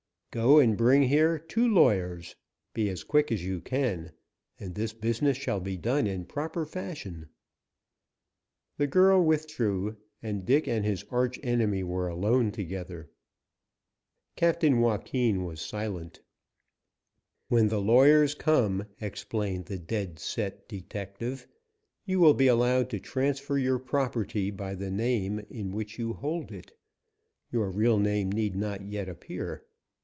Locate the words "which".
25.73-25.99